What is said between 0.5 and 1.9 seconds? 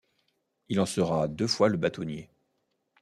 Il en sera deux fois le